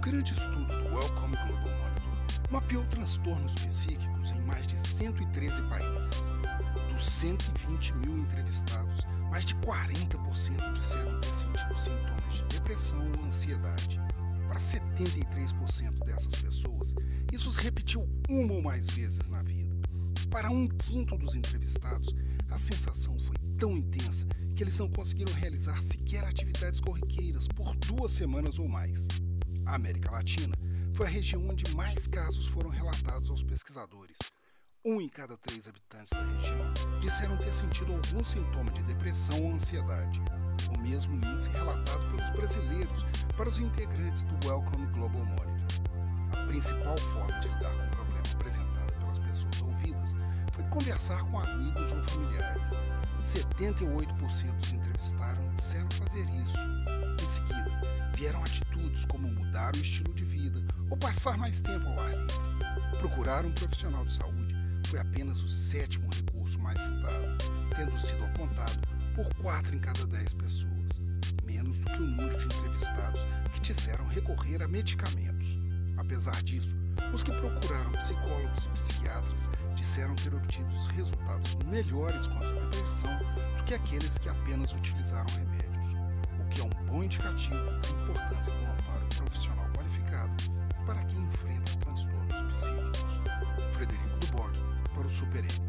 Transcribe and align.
grande 0.00 0.32
estudo 0.32 0.66
do 0.66 0.94
Wellcome 0.96 1.36
Global 1.36 1.68
Monitor 1.78 2.50
mapeou 2.50 2.84
transtornos 2.86 3.54
psíquicos 3.54 4.30
em 4.32 4.40
mais 4.42 4.66
de 4.66 4.76
113 4.76 5.62
países. 5.62 6.32
Dos 6.90 7.02
120 7.02 7.94
mil 7.98 8.18
entrevistados, 8.18 9.04
mais 9.30 9.44
de 9.44 9.54
40% 9.56 10.72
disseram 10.72 11.20
ter 11.20 11.34
sentido 11.34 11.78
sintomas 11.78 12.34
de 12.34 12.44
depressão 12.56 13.12
ou 13.18 13.24
ansiedade. 13.26 14.00
Para 14.48 14.58
73% 14.58 16.04
dessas 16.04 16.34
pessoas, 16.34 16.94
isso 17.32 17.52
se 17.52 17.60
repetiu 17.60 18.08
uma 18.28 18.54
ou 18.54 18.62
mais 18.62 18.88
vezes 18.88 19.28
na 19.28 19.42
vida. 19.42 19.76
Para 20.28 20.50
um 20.50 20.66
quinto 20.66 21.16
dos 21.16 21.36
entrevistados, 21.36 22.14
a 22.50 22.58
sensação 22.58 23.16
foi 23.18 23.36
tão 23.56 23.76
intensa 23.76 24.26
que 24.56 24.64
eles 24.64 24.76
não 24.78 24.88
conseguiram 24.88 25.32
realizar 25.34 25.80
sequer 25.82 26.24
atividades 26.24 26.80
corriqueiras 26.80 27.46
por 27.46 27.76
duas 27.76 28.12
semanas 28.12 28.58
ou 28.58 28.68
mais. 28.68 29.06
A 29.68 29.74
América 29.74 30.10
Latina 30.10 30.56
foi 30.94 31.06
a 31.06 31.10
região 31.10 31.46
onde 31.46 31.74
mais 31.74 32.06
casos 32.06 32.46
foram 32.48 32.70
relatados 32.70 33.28
aos 33.28 33.42
pesquisadores. 33.42 34.16
Um 34.82 34.98
em 34.98 35.10
cada 35.10 35.36
três 35.36 35.68
habitantes 35.68 36.10
da 36.10 36.24
região 36.24 37.00
disseram 37.02 37.36
ter 37.36 37.52
sentido 37.52 37.92
algum 37.92 38.24
sintoma 38.24 38.70
de 38.70 38.82
depressão 38.84 39.38
ou 39.44 39.52
ansiedade, 39.52 40.22
o 40.74 40.78
mesmo 40.78 41.16
índice 41.16 41.50
relatado 41.50 42.02
pelos 42.08 42.30
brasileiros 42.30 43.04
para 43.36 43.46
os 43.46 43.60
integrantes 43.60 44.24
do 44.24 44.48
Welcome 44.48 44.86
Global 44.86 45.22
Monitor. 45.22 45.82
A 46.32 46.46
principal 46.46 46.96
forma 46.96 47.38
de 47.40 47.48
lidar 47.48 47.76
com 47.76 47.84
o 47.84 47.90
problema 47.90 48.28
apresentado 48.32 48.94
pelas 48.98 49.18
pessoas 49.18 49.60
ouvidas 49.60 50.14
foi 50.54 50.64
conversar 50.70 51.22
com 51.24 51.40
amigos 51.40 51.92
ou 51.92 52.02
familiares. 52.04 52.70
78% 53.18 54.56
dos 54.56 54.72
entrevistados 54.72 55.56
disseram 55.56 55.90
fazer 55.90 56.24
isso. 56.42 56.56
Em 57.22 57.26
seguida, 57.26 57.80
vieram 58.16 58.42
atitudes 58.42 58.67
como 59.06 59.28
mudar 59.28 59.74
o 59.76 59.80
estilo 59.80 60.14
de 60.14 60.24
vida 60.24 60.64
ou 60.90 60.96
passar 60.96 61.36
mais 61.36 61.60
tempo 61.60 61.86
ao 61.86 62.00
ar 62.00 62.16
livre. 62.16 62.98
Procurar 62.98 63.44
um 63.44 63.52
profissional 63.52 64.04
de 64.04 64.12
saúde 64.12 64.54
foi 64.88 64.98
apenas 64.98 65.42
o 65.42 65.48
sétimo 65.48 66.08
recurso 66.10 66.58
mais 66.60 66.80
citado, 66.80 67.38
tendo 67.76 67.98
sido 67.98 68.24
apontado 68.24 68.80
por 69.14 69.32
4 69.34 69.76
em 69.76 69.78
cada 69.78 70.06
10 70.06 70.34
pessoas, 70.34 71.00
menos 71.44 71.78
do 71.80 71.86
que 71.90 72.02
o 72.02 72.06
número 72.06 72.38
de 72.38 72.44
entrevistados 72.44 73.20
que 73.52 73.60
disseram 73.60 74.06
recorrer 74.06 74.62
a 74.62 74.68
medicamentos. 74.68 75.58
Apesar 75.98 76.42
disso, 76.42 76.74
os 77.12 77.22
que 77.22 77.32
procuraram 77.32 77.92
psicólogos 77.92 78.64
e 78.64 78.68
psiquiatras 78.70 79.48
disseram 79.74 80.14
ter 80.14 80.34
obtido 80.34 80.68
resultados 80.94 81.56
melhores 81.66 82.26
contra 82.28 82.48
a 82.48 82.64
depressão 82.68 83.18
do 83.56 83.64
que 83.64 83.74
aqueles 83.74 84.16
que 84.18 84.28
apenas 84.28 84.72
utilizaram 84.72 85.26
remédios, 85.34 85.67
indicativo 87.08 87.54
da 87.54 87.88
importância 87.88 88.52
do 88.52 88.66
amparo 88.66 89.06
profissional 89.16 89.66
qualificado 89.74 90.30
para 90.84 91.02
quem 91.04 91.24
enfrenta 91.24 91.72
transtornos 91.78 92.42
psíquicos. 92.54 93.20
Frederico 93.72 94.18
Duboc, 94.18 94.52
para 94.92 95.06
o 95.06 95.10
Super. 95.10 95.67